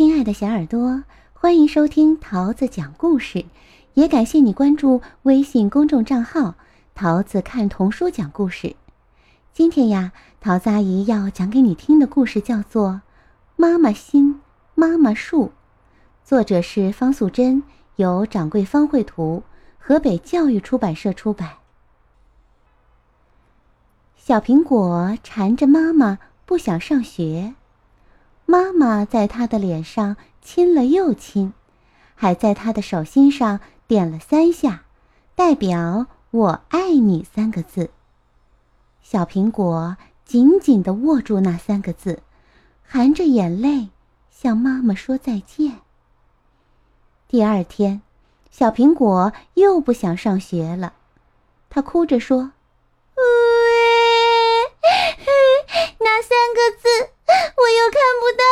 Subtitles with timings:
[0.00, 1.04] 亲爱的小耳朵，
[1.34, 3.44] 欢迎收听桃子讲故事，
[3.92, 6.54] 也感谢你关注微信公众账号
[6.96, 8.76] “桃子看童书讲故事”。
[9.52, 12.88] 今天呀，桃子阿姨要讲给你听的故事叫做
[13.56, 14.40] 《妈妈心
[14.74, 15.48] 妈妈树》，
[16.24, 17.62] 作者是方素珍，
[17.96, 19.42] 由掌柜方绘图，
[19.78, 21.50] 河北教育出版社出版。
[24.16, 27.52] 小苹果缠着妈妈不想上学。
[28.50, 31.52] 妈妈在他的脸上亲了又亲，
[32.16, 34.82] 还在他的手心上点了三下，
[35.36, 37.90] 代表“我爱你”三个字。
[39.02, 42.24] 小苹果紧紧地握住那三个字，
[42.84, 43.90] 含着眼泪
[44.32, 45.82] 向妈妈说再见。
[47.28, 48.02] 第二天，
[48.50, 50.94] 小苹果又不想上学了，
[51.68, 52.50] 他哭着说
[56.00, 58.42] ：“那三个字。”我又看不到，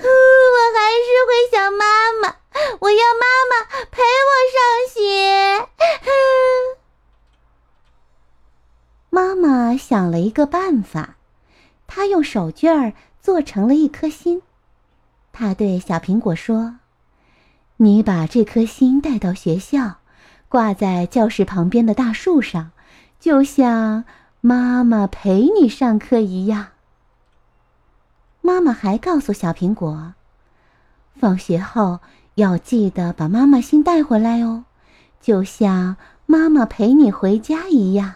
[0.00, 1.84] 我还是会想妈
[2.22, 2.36] 妈。
[2.80, 3.52] 我要妈妈
[3.90, 4.58] 陪我上
[4.94, 5.68] 学。
[9.76, 11.16] 想了一个办法，
[11.86, 14.42] 他用手绢做成了一颗心。
[15.32, 16.76] 他对小苹果说
[17.78, 19.98] ：“你把这颗心带到学校，
[20.48, 22.70] 挂在教室旁边的大树上，
[23.20, 24.04] 就像
[24.40, 26.68] 妈妈陪你上课一样。”
[28.40, 30.14] 妈妈还告诉小苹果
[31.18, 32.00] ：“放学后
[32.36, 34.64] 要记得把妈妈心带回来哦，
[35.20, 38.14] 就像妈妈陪你回家一样。”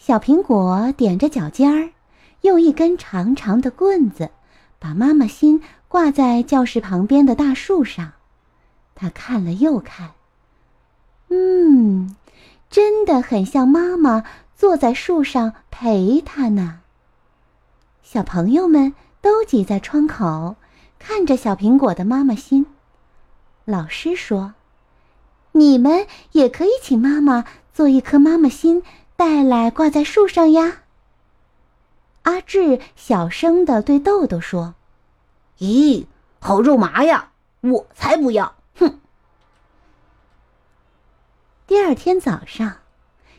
[0.00, 1.90] 小苹果踮着脚尖儿，
[2.40, 4.30] 用一根长长的棍子
[4.78, 8.12] 把妈妈心挂在教室旁边的大树上。
[8.94, 10.12] 他看了又看，
[11.28, 12.16] 嗯，
[12.70, 14.24] 真的很像妈妈
[14.56, 16.80] 坐在树上陪他呢。
[18.02, 20.56] 小朋友们都挤在窗口，
[20.98, 22.64] 看着小苹果的妈妈心。
[23.66, 24.54] 老师说
[25.52, 28.82] ：“你们也可以请妈妈做一颗妈妈心，
[29.20, 30.78] 带来挂在树上呀。”
[32.24, 34.74] 阿志小声的对豆豆说
[35.60, 36.06] ：“咦，
[36.38, 37.32] 好肉麻呀！
[37.60, 38.98] 我才不要！”哼。
[41.66, 42.76] 第二天早上，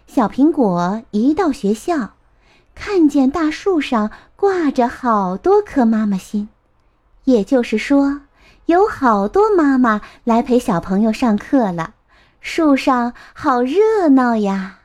[0.06, 2.12] 小苹果一到学校。
[2.76, 6.48] 看见大树上挂着好多颗妈妈心，
[7.24, 8.22] 也就是说，
[8.68, 11.96] 有好多妈妈来陪小朋友上课了。
[12.40, 14.81] 树上好热闹呀！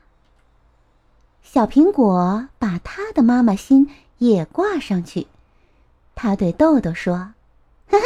[1.57, 5.27] 小苹果把他的妈妈心也挂上去，
[6.15, 7.33] 他对豆豆说
[7.89, 8.05] ：“哈哈，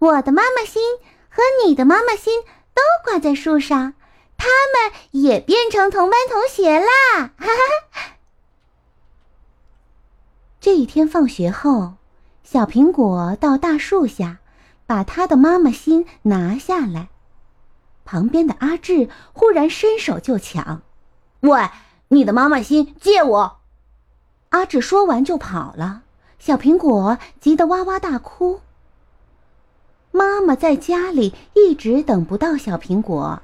[0.00, 0.82] 我的妈妈心
[1.28, 2.42] 和你的妈妈心
[2.74, 3.94] 都挂在树上，
[4.36, 8.16] 他们也变成同班同学啦！”哈哈。
[10.60, 11.94] 这一天放学后，
[12.42, 14.38] 小苹果到大树下，
[14.88, 17.10] 把他的妈妈心拿下来。
[18.04, 20.82] 旁边的阿志忽然伸手就抢
[21.42, 21.70] ：“喂，
[22.12, 23.58] 你的妈妈心借我！”
[24.50, 26.02] 阿志说完就跑了。
[26.38, 28.60] 小苹果急得哇哇大哭。
[30.10, 33.42] 妈妈在家里一直等不到小苹果，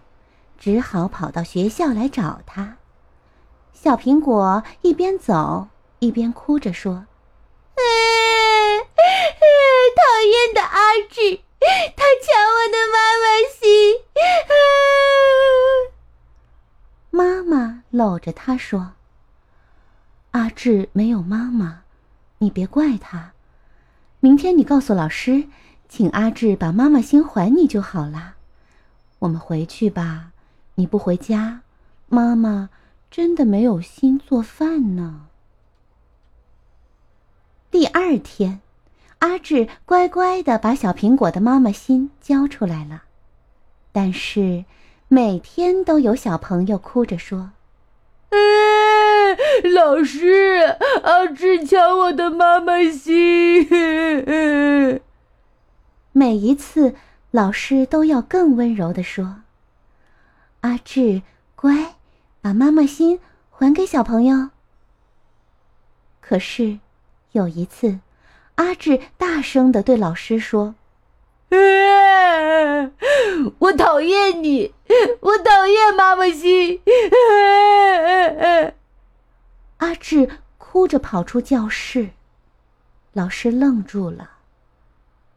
[0.58, 2.76] 只好跑到学校来找他。
[3.72, 5.68] 小苹果一边走。
[6.00, 7.06] 一边哭着说
[7.74, 7.82] ：“哎
[10.22, 10.78] 厌的阿
[11.10, 11.40] 志，
[11.96, 13.26] 他抢我的妈妈
[13.58, 13.98] 心。”
[17.10, 17.82] 妈妈
[18.18, 18.94] 搂着他说
[20.32, 21.82] ：“阿志没有妈妈，
[22.38, 23.30] 你别怪他。
[24.18, 25.46] 明天你告诉老师，
[25.88, 28.34] 请阿志把妈妈心还你就好了。
[29.20, 30.32] 我们回去吧，
[30.74, 31.60] 你不回家，
[32.08, 32.70] 妈妈
[33.08, 35.26] 真的没有心做饭呢。”
[37.70, 38.60] 第二天，
[39.20, 43.04] 阿志乖乖的把小苹果的妈妈心交出来了，
[43.92, 44.64] 但是
[45.06, 47.52] 每天都有小朋友哭着说
[49.64, 53.68] ：“老师，阿志抢我的妈妈心。”
[56.12, 56.94] 每一次，
[57.30, 59.42] 老师都要更温柔的说
[60.62, 61.22] ：“阿志，
[61.54, 61.94] 乖，
[62.40, 64.50] 把妈妈心还给小朋友。”
[66.20, 66.78] 可是。
[67.32, 67.98] 有一次，
[68.54, 70.74] 阿志大声的对老师说：
[73.60, 74.72] “我讨厌你，
[75.20, 76.80] 我讨厌妈妈心。”
[80.10, 80.26] 是
[80.56, 82.08] 哭着跑出教室，
[83.12, 84.38] 老师愣住了，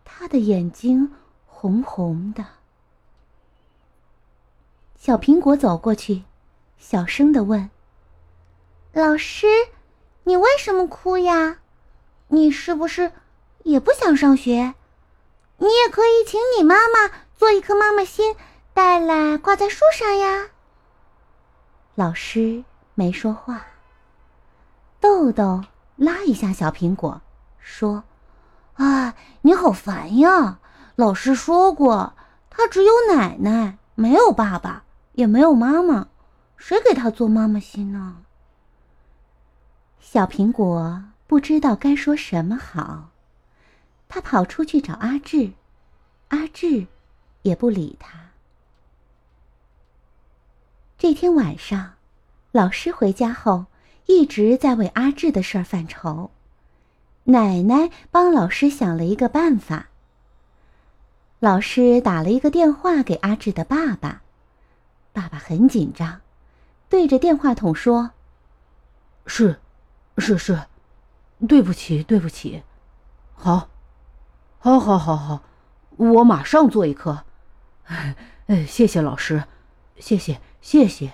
[0.05, 1.11] 他的眼睛
[1.45, 2.45] 红红的。
[4.97, 6.23] 小苹果走过去，
[6.77, 7.69] 小声的问
[8.95, 9.45] ：“老师，
[10.23, 11.57] 你为什么哭呀？”
[12.29, 13.11] 你是不是
[13.63, 14.73] 也不想上学。
[15.57, 18.37] 你也可以请你妈妈做一颗妈妈心，
[18.73, 20.47] 带来挂在树上呀。
[21.95, 22.63] 老师
[22.95, 23.65] 没说话。
[25.01, 25.63] 豆豆
[25.95, 27.21] 拉一下小苹果，
[27.59, 28.03] 说
[28.77, 30.59] ：“啊，你好烦呀！
[30.95, 32.13] 老师说过，
[32.51, 34.83] 他只有奶奶，没有爸爸，
[35.13, 36.07] 也没有妈妈，
[36.55, 38.17] 谁给他做妈妈心呢？”
[39.99, 43.09] 小苹果不知道该说什么好。
[44.07, 45.53] 他跑出去找阿志，
[46.27, 46.85] 阿志
[47.41, 48.19] 也不理他。
[50.97, 51.93] 这天晚上，
[52.51, 53.65] 老师回家后
[54.05, 56.31] 一直在为阿志的事儿犯愁。
[57.25, 59.87] 奶奶帮老师想了一个办法。
[61.39, 64.21] 老师打了一个电话给阿志的爸爸，
[65.13, 66.21] 爸爸很紧张，
[66.89, 68.11] 对着电话筒说
[69.25, 69.59] ：“是，
[70.17, 70.61] 是是，
[71.47, 72.63] 对不起对不起，
[73.33, 73.69] 好。”
[74.63, 75.41] 好，好，好，好，
[75.97, 77.23] 我马上做一颗。
[77.85, 78.15] 哎，
[78.69, 79.45] 谢谢老师，
[79.97, 81.13] 谢谢，谢谢。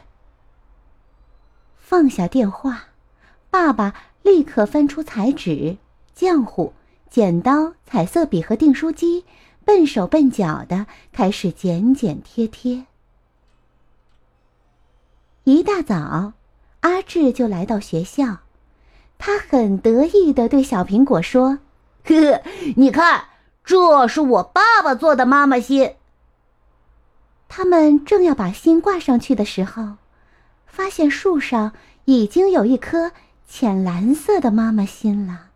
[1.89, 2.87] 放下电话，
[3.49, 5.77] 爸爸立刻翻出彩纸、
[6.13, 6.73] 浆糊、
[7.09, 9.23] 剪刀、彩色笔和订书机，
[9.63, 12.87] 笨手笨脚的开始剪剪贴贴。
[15.45, 16.33] 一大早，
[16.81, 18.39] 阿志就来到学校，
[19.17, 21.59] 他很得意的对小苹果说
[22.03, 22.41] ：“呵呵，
[22.75, 23.29] 你看。”
[23.63, 25.95] 这是我爸爸做的妈妈心。
[27.47, 29.95] 他们正要把心挂上去的时候，
[30.77, 31.73] 发现树上
[32.05, 33.11] 已经有一颗
[33.47, 35.49] 浅蓝色的妈妈心了。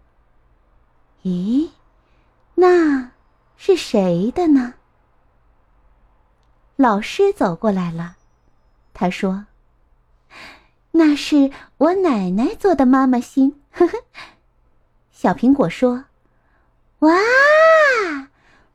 [1.22, 1.70] 咦，
[2.56, 3.12] 那
[3.56, 4.74] 是谁的呢？
[6.76, 8.16] 老师走过来了，
[8.96, 9.46] 他说
[10.90, 14.00] ：“那是我奶奶做的妈妈心。”呵呵，
[15.12, 16.06] 小苹果说
[17.06, 17.12] ：“哇！”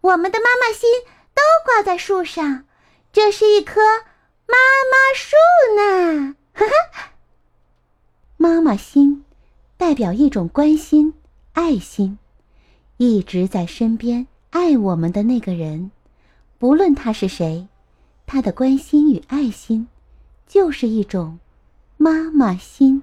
[0.01, 0.89] 我们的妈妈心
[1.35, 2.67] 都挂在树上，
[3.13, 3.81] 这是一颗
[4.47, 4.57] 妈
[4.91, 5.37] 妈树
[5.77, 6.37] 呢。
[6.53, 7.11] 哈哈，
[8.37, 9.25] 妈妈心
[9.77, 11.15] 代表一种关心、
[11.53, 12.19] 爱心，
[12.97, 15.91] 一直在身边爱我们的那个人，
[16.59, 17.69] 不论他是谁，
[18.27, 19.89] 他的关心与爱心，
[20.47, 21.39] 就是一种
[21.97, 23.03] 妈妈心。